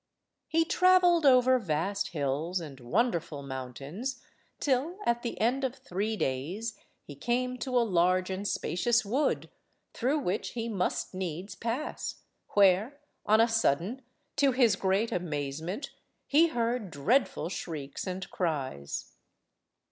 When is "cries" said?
18.31-19.13